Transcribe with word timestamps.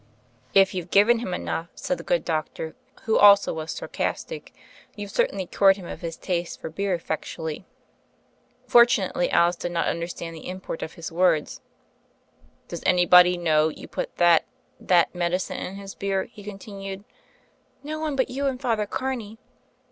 "If 0.55 0.73
youVe 0.73 0.89
given 0.89 1.19
him 1.19 1.31
enough," 1.31 1.67
said 1.75 1.99
the 1.99 2.03
good 2.03 2.25
doctor, 2.25 2.75
who 3.03 3.19
also 3.19 3.53
was 3.53 3.71
sarcastic, 3.71 4.51
"you've 4.95 5.11
certainly 5.11 5.45
cured 5.45 5.77
him 5.77 5.85
of 5.85 6.01
his 6.01 6.17
taste 6.17 6.59
for 6.59 6.71
beer 6.71 6.95
effectually." 6.95 7.67
Fortunately 8.65 9.29
Alice 9.29 9.57
did 9.57 9.71
not 9.71 9.85
understand 9.87 10.35
the 10.35 10.39
im 10.49 10.59
port 10.59 10.81
of 10.81 10.93
his 10.93 11.11
words. 11.11 11.61
"Does 12.67 12.81
anybody 12.83 13.37
know 13.37 13.69
you 13.69 13.87
put 13.87 14.15
that— 14.17 14.45
that— 14.91 15.13
medicine 15.23 15.57
in 15.59 15.75
his 15.75 15.93
beer?" 15.93 16.23
he 16.23 16.43
continued. 16.43 17.03
"No 17.83 17.99
one, 17.99 18.15
but 18.15 18.31
you 18.31 18.47
and 18.47 18.59
Father 18.59 18.87
Carney." 18.87 19.37